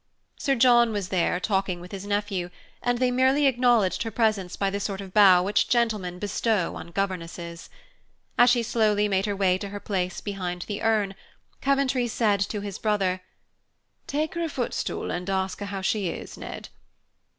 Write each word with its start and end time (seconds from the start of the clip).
Sir 0.35 0.55
John 0.55 0.91
was 0.91 1.09
there, 1.09 1.39
talking 1.39 1.79
with 1.79 1.91
his 1.91 2.07
nephew, 2.07 2.49
and 2.81 2.97
they 2.97 3.11
merely 3.11 3.45
acknowledged 3.45 4.01
her 4.01 4.09
presence 4.09 4.55
by 4.55 4.71
the 4.71 4.79
sort 4.79 4.99
of 4.99 5.13
bow 5.13 5.43
which 5.43 5.69
gentlemen 5.69 6.17
bestow 6.17 6.73
on 6.73 6.87
governesses. 6.87 7.69
As 8.35 8.49
she 8.49 8.63
slowly 8.63 9.07
made 9.07 9.27
her 9.27 9.35
way 9.35 9.59
to 9.59 9.69
her 9.69 9.79
place 9.79 10.19
behind 10.19 10.63
the 10.63 10.81
urn, 10.81 11.13
Coventry 11.61 12.07
said 12.07 12.39
to 12.39 12.61
his 12.61 12.79
brother, 12.79 13.21
"Take 14.07 14.33
her 14.33 14.41
a 14.41 14.49
footstool, 14.49 15.11
and 15.11 15.29
ask 15.29 15.59
her 15.59 15.67
how 15.67 15.81
she 15.81 16.09
is, 16.09 16.35
Ned." 16.35 16.69